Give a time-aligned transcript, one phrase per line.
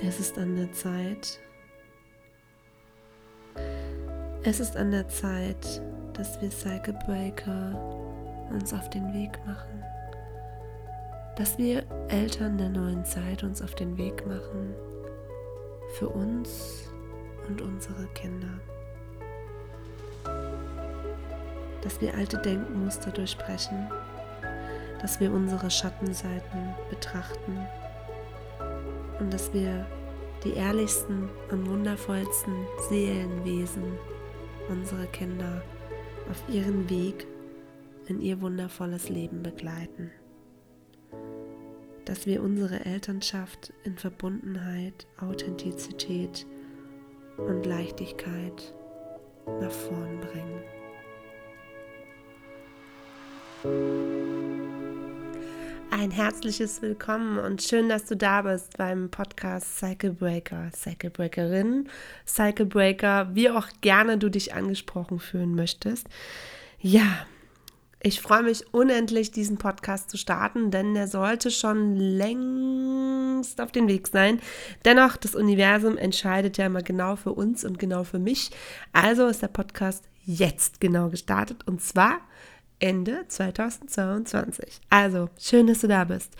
[0.00, 1.40] Es ist an der Zeit.
[4.44, 5.82] Es ist an der Zeit,
[6.12, 7.74] dass wir Cycle Breaker
[8.52, 9.82] uns auf den Weg machen.
[11.36, 14.72] Dass wir Eltern der neuen Zeit uns auf den Weg machen.
[15.94, 16.88] Für uns
[17.48, 18.60] und unsere Kinder.
[21.82, 23.88] Dass wir alte Denkmuster durchbrechen.
[25.02, 27.66] Dass wir unsere Schattenseiten betrachten
[29.20, 29.86] und dass wir
[30.44, 32.54] die ehrlichsten und wundervollsten
[32.88, 33.84] Seelenwesen,
[34.68, 35.62] unsere Kinder,
[36.30, 37.26] auf ihren Weg
[38.06, 40.10] in ihr wundervolles Leben begleiten.
[42.04, 46.46] Dass wir unsere Elternschaft in Verbundenheit, Authentizität
[47.36, 48.74] und Leichtigkeit
[49.60, 50.62] nach vorn bringen.
[55.98, 61.88] Ein herzliches Willkommen und schön, dass du da bist beim Podcast Cycle Breaker, Cycle Breakerin,
[62.24, 66.06] Cycle Breaker, wie auch gerne du dich angesprochen fühlen möchtest.
[66.80, 67.26] Ja,
[68.00, 73.88] ich freue mich unendlich, diesen Podcast zu starten, denn der sollte schon längst auf den
[73.88, 74.40] Weg sein.
[74.84, 78.52] Dennoch, das Universum entscheidet ja immer genau für uns und genau für mich.
[78.92, 82.20] Also ist der Podcast jetzt genau gestartet und zwar
[82.80, 84.80] Ende 2022.
[84.90, 86.34] Also, schön, dass du da bist.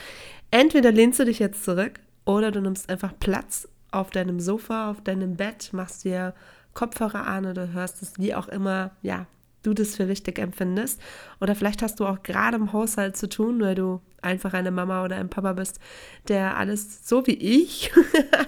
[0.51, 5.03] Entweder lehnst du dich jetzt zurück oder du nimmst einfach Platz auf deinem Sofa, auf
[5.03, 6.35] deinem Bett, machst dir
[6.75, 9.27] Kopfhörer an oder hörst es, wie auch immer, ja,
[9.63, 11.01] du das für richtig empfindest.
[11.41, 15.05] Oder vielleicht hast du auch gerade im Haushalt zu tun, weil du einfach eine Mama
[15.05, 15.81] oder ein Papa bist,
[16.29, 17.93] der alles so wie ich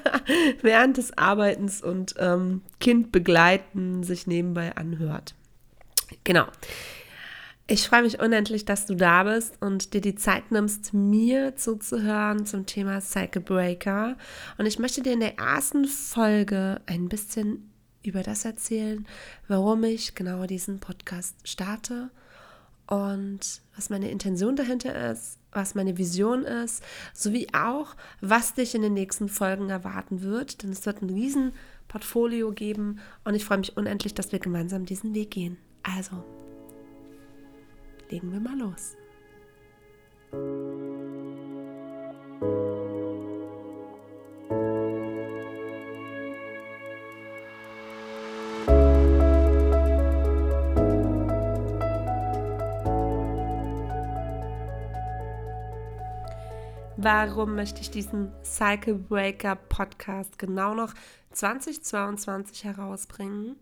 [0.63, 5.35] während des Arbeitens und ähm, Kind begleiten sich nebenbei anhört.
[6.25, 6.47] Genau.
[7.73, 12.45] Ich freue mich unendlich, dass du da bist und dir die Zeit nimmst, mir zuzuhören
[12.45, 14.17] zum Thema Cycle Breaker.
[14.59, 17.71] Und ich möchte dir in der ersten Folge ein bisschen
[18.03, 19.07] über das erzählen,
[19.47, 22.11] warum ich genau diesen Podcast starte
[22.89, 26.83] und was meine Intention dahinter ist, was meine Vision ist,
[27.15, 30.65] sowie auch, was dich in den nächsten Folgen erwarten wird.
[30.65, 31.53] Denn es wird ein riesen
[31.87, 35.57] Portfolio geben und ich freue mich unendlich, dass wir gemeinsam diesen Weg gehen.
[35.85, 36.25] Also,
[38.11, 38.97] legen wir mal los.
[57.03, 60.93] Warum möchte ich diesen Cycle Breaker Podcast genau noch
[61.33, 63.57] 2022 herausbringen?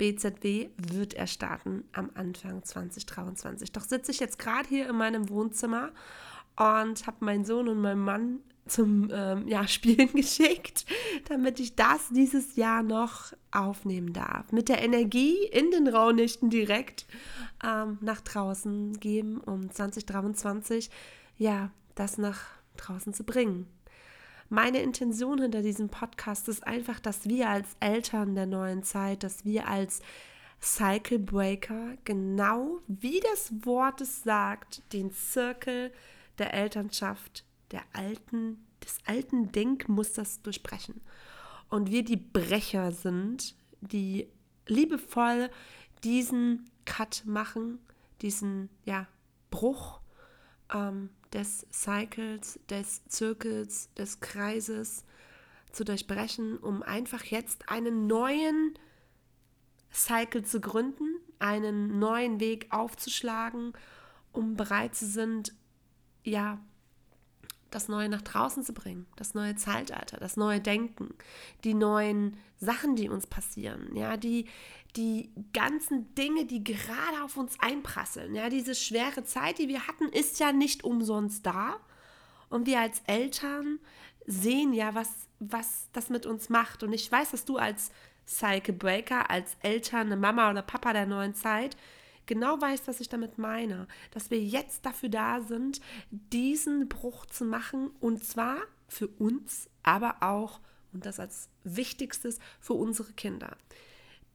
[0.00, 3.70] BZW wird er starten am Anfang 2023.
[3.70, 5.90] Doch sitze ich jetzt gerade hier in meinem Wohnzimmer
[6.56, 10.86] und habe meinen Sohn und meinen Mann zum ähm, ja, Spielen geschickt,
[11.28, 14.52] damit ich das dieses Jahr noch aufnehmen darf.
[14.52, 17.04] Mit der Energie in den Raunichten direkt
[17.62, 20.88] ähm, nach draußen geben, um 2023
[21.36, 22.40] ja das nach
[22.78, 23.66] draußen zu bringen.
[24.52, 29.44] Meine Intention hinter diesem Podcast ist einfach, dass wir als Eltern der neuen Zeit, dass
[29.44, 30.02] wir als
[30.60, 35.92] Cycle Breaker, genau wie das Wort es sagt, den Zirkel
[36.38, 41.00] der Elternschaft, der alten, des alten Denkmusters durchbrechen.
[41.68, 44.26] Und wir die Brecher sind, die
[44.66, 45.48] liebevoll
[46.02, 47.78] diesen Cut machen,
[48.20, 49.06] diesen ja,
[49.52, 49.99] Bruch
[50.72, 55.04] ähm, des Cycles, des Zirkels, des Kreises
[55.72, 58.74] zu durchbrechen, um einfach jetzt einen neuen
[59.92, 63.72] Cycle zu gründen, einen neuen Weg aufzuschlagen,
[64.32, 65.54] um bereit zu sind,
[66.22, 66.58] ja,
[67.70, 71.14] das Neue nach draußen zu bringen, das neue Zeitalter, das neue Denken,
[71.64, 74.46] die neuen Sachen, die uns passieren, ja, die,
[74.96, 80.08] die ganzen Dinge, die gerade auf uns einprasseln, ja, diese schwere Zeit, die wir hatten,
[80.08, 81.76] ist ja nicht umsonst da.
[82.48, 83.78] Und wir als Eltern
[84.26, 86.82] sehen ja, was, was das mit uns macht.
[86.82, 87.92] Und ich weiß, dass du als
[88.26, 91.76] Cycle Breaker, als Eltern, eine Mama oder Papa der neuen Zeit,
[92.30, 93.88] genau weißt, was ich damit meine.
[94.12, 95.80] Dass wir jetzt dafür da sind,
[96.10, 97.90] diesen Bruch zu machen.
[98.00, 100.60] Und zwar für uns, aber auch,
[100.92, 103.56] und das als Wichtigstes, für unsere Kinder.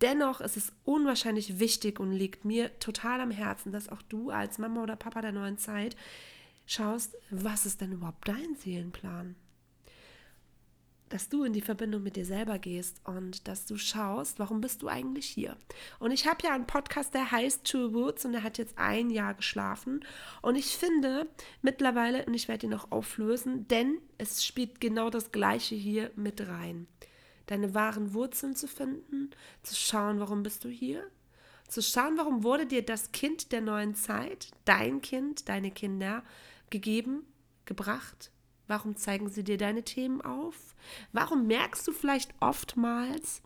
[0.02, 4.58] Dennoch ist es unwahrscheinlich wichtig und liegt mir total am Herzen, dass auch du als
[4.58, 5.96] Mama oder Papa der neuen Zeit
[6.66, 9.36] schaust, was ist denn überhaupt dein Seelenplan?
[11.16, 14.82] Dass du in die Verbindung mit dir selber gehst und dass du schaust, warum bist
[14.82, 15.56] du eigentlich hier?
[15.98, 19.10] Und ich habe ja einen Podcast, der heißt True Woods und der hat jetzt ein
[19.10, 20.04] Jahr geschlafen.
[20.42, 21.30] Und ich finde
[21.62, 26.46] mittlerweile, und ich werde ihn noch auflösen, denn es spielt genau das Gleiche hier mit
[26.50, 26.86] rein.
[27.46, 29.30] Deine wahren Wurzeln zu finden,
[29.64, 31.02] zu schauen, warum bist du hier?
[31.70, 36.26] Zu schauen, warum wurde dir das Kind der neuen Zeit, dein Kind, deine Kinder,
[36.70, 37.26] gegeben,
[37.64, 38.32] gebracht,
[38.68, 40.76] Warum zeigen sie dir deine Themen auf?
[41.12, 43.42] Warum merkst du vielleicht oftmals,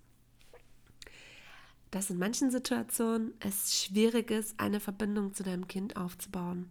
[1.92, 6.70] dass in manchen Situationen es schwierig ist, eine Verbindung zu deinem Kind aufzubauen?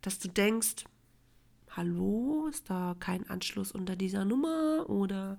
[0.00, 0.84] Dass du denkst,
[1.70, 5.38] hallo, ist da kein Anschluss unter dieser Nummer oder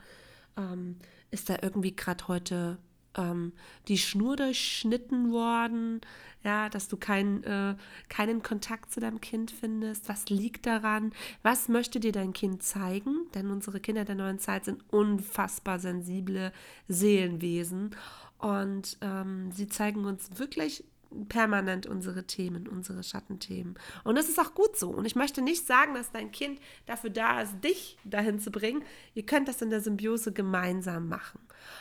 [0.57, 0.97] ähm,
[1.31, 2.77] ist da irgendwie gerade heute
[3.15, 3.53] ähm,
[3.88, 6.01] die Schnur durchschnitten worden,
[6.44, 7.75] ja, dass du kein, äh,
[8.07, 10.07] keinen Kontakt zu deinem Kind findest.
[10.09, 11.12] Was liegt daran?
[11.41, 13.27] Was möchte dir dein Kind zeigen?
[13.33, 16.51] Denn unsere Kinder der neuen Zeit sind unfassbar sensible
[16.88, 17.95] Seelenwesen
[18.38, 20.83] und ähm, sie zeigen uns wirklich
[21.29, 23.75] permanent unsere Themen, unsere Schattenthemen.
[24.03, 24.89] Und das ist auch gut so.
[24.89, 28.83] Und ich möchte nicht sagen, dass dein Kind dafür da ist, dich dahin zu bringen.
[29.13, 31.39] Ihr könnt das in der Symbiose gemeinsam machen.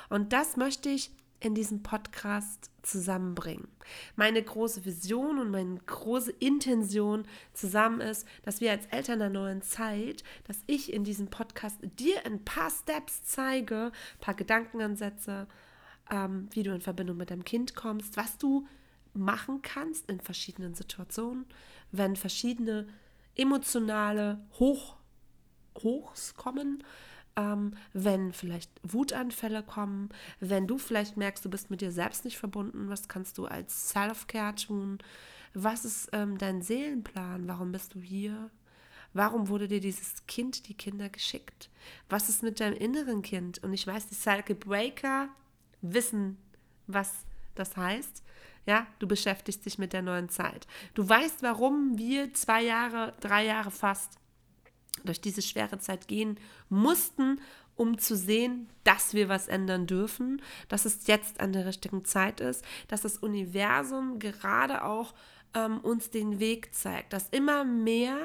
[0.09, 1.11] Und das möchte ich
[1.41, 3.69] in diesem Podcast zusammenbringen.
[4.17, 9.63] Meine große Vision und meine große Intention zusammen ist, dass wir als Eltern der neuen
[9.63, 15.47] Zeit, dass ich in diesem Podcast dir ein paar Steps zeige, ein paar Gedankenansätze,
[16.11, 18.67] ähm, wie du in Verbindung mit deinem Kind kommst, was du
[19.15, 21.47] machen kannst in verschiedenen Situationen,
[21.93, 22.89] wenn verschiedene
[23.37, 24.97] emotionale Hoch,
[25.83, 26.85] Hochs kommen,
[27.37, 30.11] ähm, wenn vielleicht Wutanfälle kommen,
[30.41, 33.91] wenn du vielleicht merkst, du bist mit dir selbst nicht verbunden, was kannst du als
[33.91, 34.99] Self-Care tun?
[35.55, 37.47] Was ist ähm, dein Seelenplan?
[37.47, 38.51] Warum bist du hier?
[39.13, 41.71] Warum wurde dir dieses Kind, die Kinder geschickt?
[42.09, 43.63] Was ist mit deinem inneren Kind?
[43.63, 45.29] Und ich weiß, die Cycle Breaker
[45.81, 46.37] wissen,
[46.89, 48.25] was das heißt.
[48.67, 50.67] Ja, du beschäftigst dich mit der neuen Zeit.
[50.95, 54.19] Du weißt, warum wir zwei Jahre, drei Jahre fast
[55.05, 57.41] durch diese schwere Zeit gehen mussten,
[57.77, 62.41] um zu sehen, dass wir was ändern dürfen, dass es jetzt an der richtigen Zeit
[62.41, 65.15] ist, dass das Universum gerade auch
[65.55, 68.19] ähm, uns den Weg zeigt, dass immer mehr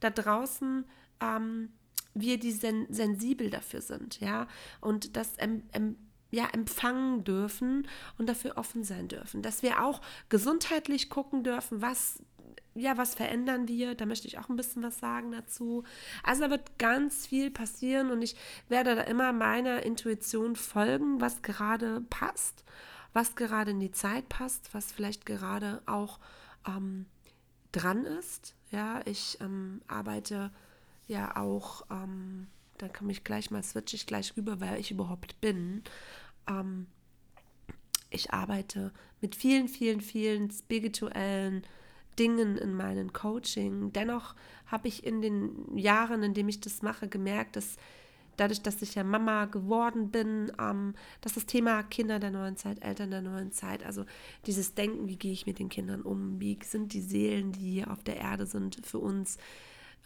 [0.00, 0.84] da draußen
[1.20, 1.70] ähm,
[2.14, 4.46] wir die sen sensibel dafür sind, ja,
[4.80, 5.96] und das em, em
[6.30, 7.86] ja, empfangen dürfen
[8.16, 9.42] und dafür offen sein dürfen.
[9.42, 10.00] Dass wir auch
[10.30, 12.22] gesundheitlich gucken dürfen, was
[12.74, 13.94] ja, was verändern wir?
[13.94, 15.84] Da möchte ich auch ein bisschen was sagen dazu.
[16.22, 18.36] Also da wird ganz viel passieren und ich
[18.68, 22.64] werde da immer meiner Intuition folgen, was gerade passt,
[23.12, 26.18] was gerade in die Zeit passt, was vielleicht gerade auch
[26.66, 27.06] ähm,
[27.72, 28.54] dran ist.
[28.70, 30.50] Ja, ich ähm, arbeite
[31.08, 32.46] ja auch, ähm,
[32.78, 35.82] da komme ich gleich mal, switche ich gleich rüber, wer ich überhaupt bin.
[36.48, 36.86] Ähm,
[38.08, 41.64] ich arbeite mit vielen, vielen, vielen spirituellen
[42.18, 43.92] Dingen in meinem Coaching.
[43.92, 44.34] Dennoch
[44.66, 47.76] habe ich in den Jahren, in denen ich das mache, gemerkt, dass
[48.36, 52.82] dadurch, dass ich ja Mama geworden bin, ähm, dass das Thema Kinder der neuen Zeit,
[52.82, 54.04] Eltern der neuen Zeit, also
[54.46, 57.90] dieses Denken, wie gehe ich mit den Kindern um, wie sind die Seelen, die hier
[57.90, 59.38] auf der Erde sind für uns,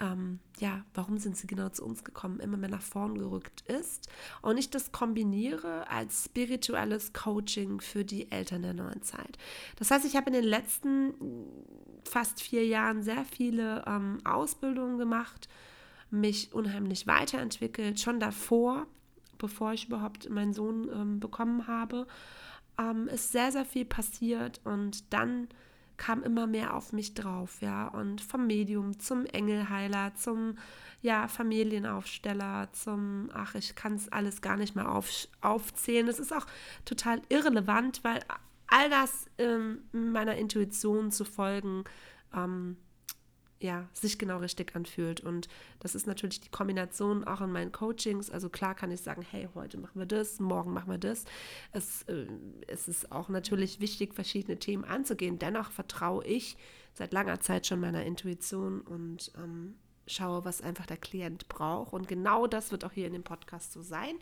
[0.00, 4.08] ähm, ja, warum sind sie genau zu uns gekommen, immer mehr nach vorn gerückt ist.
[4.42, 9.38] Und ich das kombiniere als spirituelles Coaching für die Eltern der neuen Zeit.
[9.76, 11.14] Das heißt, ich habe in den letzten
[12.04, 15.48] fast vier Jahren sehr viele ähm, Ausbildungen gemacht,
[16.10, 18.86] mich unheimlich weiterentwickelt, schon davor,
[19.38, 22.06] bevor ich überhaupt meinen Sohn ähm, bekommen habe,
[22.78, 25.48] ähm, ist sehr, sehr viel passiert und dann
[25.96, 30.56] kam immer mehr auf mich drauf, ja, und vom Medium zum Engelheiler, zum
[31.02, 35.10] ja, Familienaufsteller, zum, ach, ich kann es alles gar nicht mehr auf,
[35.40, 36.08] aufzählen.
[36.08, 36.46] Es ist auch
[36.84, 38.20] total irrelevant, weil
[38.66, 41.84] all das ähm, meiner Intuition zu folgen,
[42.34, 42.76] ähm,
[43.66, 45.20] ja, sich genau richtig anfühlt.
[45.20, 45.48] Und
[45.80, 48.30] das ist natürlich die Kombination auch in meinen Coachings.
[48.30, 51.24] Also klar kann ich sagen, hey, heute machen wir das, morgen machen wir das.
[51.72, 52.26] Es, äh,
[52.68, 55.40] es ist auch natürlich wichtig, verschiedene Themen anzugehen.
[55.40, 56.56] Dennoch vertraue ich
[56.94, 59.74] seit langer Zeit schon meiner Intuition und ähm,
[60.06, 61.92] schaue, was einfach der Klient braucht.
[61.92, 64.14] Und genau das wird auch hier in dem Podcast so sein.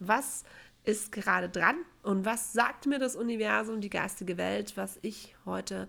[0.00, 0.42] Was
[0.82, 5.88] ist gerade dran und was sagt mir das Universum, die geistige Welt, was ich heute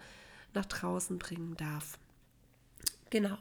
[0.54, 1.98] nach draußen bringen darf?
[3.10, 3.38] Genau.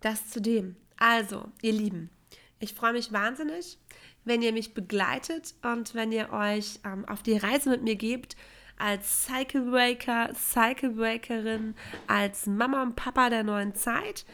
[0.00, 0.76] Das zu dem.
[0.98, 2.10] Also, ihr Lieben,
[2.58, 3.78] ich freue mich wahnsinnig,
[4.24, 8.36] wenn ihr mich begleitet und wenn ihr euch ähm, auf die Reise mit mir gebt,
[8.78, 11.74] als Cycle Breaker, Cycle Breakerin,
[12.06, 14.26] als Mama und Papa der neuen Zeit,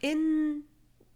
[0.00, 0.64] in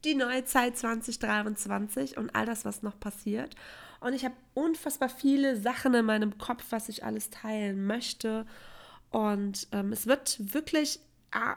[0.04, 3.54] die neue Zeit 2023 und all das, was noch passiert.
[4.00, 8.46] Und ich habe unfassbar viele Sachen in meinem Kopf, was ich alles teilen möchte.
[9.10, 10.98] Und ähm, es wird wirklich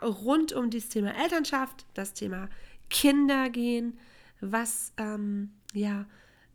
[0.01, 2.49] rund um das Thema Elternschaft, das Thema
[2.89, 3.97] Kinder gehen,
[4.41, 6.05] was, ähm, ja,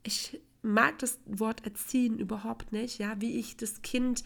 [0.03, 4.25] ich mag das Wort erziehen überhaupt nicht, ja, wie ich das Kind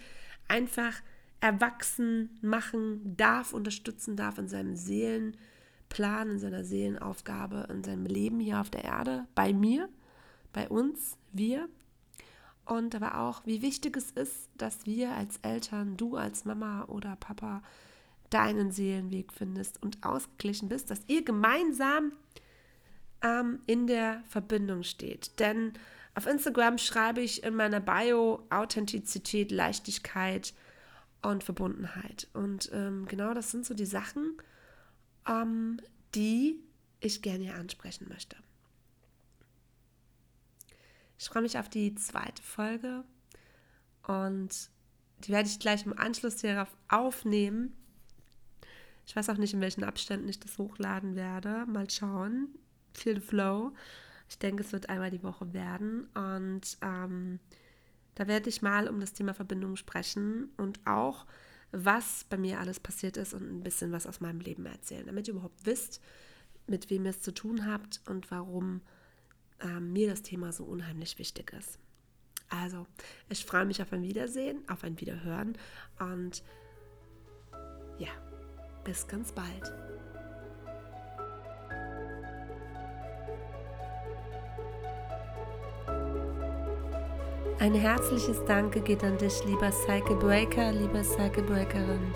[0.48, 0.94] einfach
[1.40, 8.60] erwachsen machen darf, unterstützen darf in seinem Seelenplan, in seiner Seelenaufgabe, in seinem Leben hier
[8.60, 9.88] auf der Erde, bei mir,
[10.52, 11.68] bei uns, wir.
[12.64, 17.14] Und aber auch, wie wichtig es ist, dass wir als Eltern, du als Mama oder
[17.16, 17.62] Papa,
[18.34, 22.12] deinen Seelenweg findest und ausgeglichen bist, dass ihr gemeinsam
[23.22, 25.38] ähm, in der Verbindung steht.
[25.38, 25.72] Denn
[26.16, 30.52] auf Instagram schreibe ich in meiner Bio Authentizität, Leichtigkeit
[31.22, 32.28] und Verbundenheit.
[32.34, 34.36] Und ähm, genau das sind so die Sachen,
[35.28, 35.80] ähm,
[36.14, 36.60] die
[37.00, 38.36] ich gerne hier ansprechen möchte.
[41.18, 43.04] Ich freue mich auf die zweite Folge
[44.06, 44.70] und
[45.20, 47.72] die werde ich gleich im Anschluss hierauf aufnehmen.
[49.06, 51.66] Ich weiß auch nicht, in welchen Abständen ich das hochladen werde.
[51.66, 52.48] Mal schauen.
[52.92, 53.72] Feel the flow.
[54.28, 56.08] Ich denke, es wird einmal die Woche werden.
[56.14, 57.40] Und ähm,
[58.14, 61.26] da werde ich mal um das Thema Verbindung sprechen und auch,
[61.72, 65.26] was bei mir alles passiert ist und ein bisschen was aus meinem Leben erzählen, damit
[65.26, 66.00] ihr überhaupt wisst,
[66.66, 68.80] mit wem ihr es zu tun habt und warum
[69.60, 71.78] ähm, mir das Thema so unheimlich wichtig ist.
[72.48, 72.86] Also,
[73.28, 75.58] ich freue mich auf ein Wiedersehen, auf ein Wiederhören
[75.98, 76.42] und
[78.84, 79.72] bis ganz bald.
[87.60, 92.12] Ein herzliches Danke geht an dich, lieber Cycle Breaker, lieber Cycle Breakerin,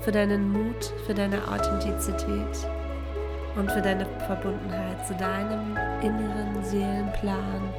[0.00, 2.68] für deinen Mut, für deine Authentizität
[3.56, 7.72] und für deine Verbundenheit zu deinem inneren Seelenplan,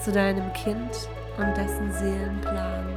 [0.00, 2.87] zu deinem Kind und dessen Seelenplan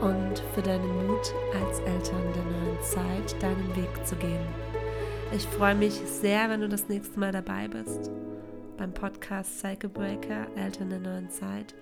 [0.00, 4.46] und für deinen Mut als Eltern der neuen Zeit, deinen Weg zu gehen.
[5.32, 8.10] Ich freue mich sehr, wenn du das nächste Mal dabei bist
[8.80, 11.74] beim Podcast Cycle Breaker, Eltern der neuen Zeit.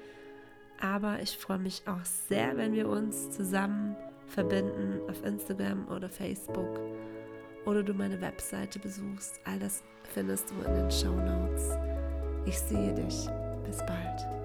[0.80, 3.94] Aber ich freue mich auch sehr, wenn wir uns zusammen
[4.26, 6.80] verbinden auf Instagram oder Facebook
[7.66, 9.40] oder du meine Webseite besuchst.
[9.44, 11.78] All das findest du in den Show Notes.
[12.46, 13.28] Ich sehe dich.
[13.64, 14.37] Bis bald.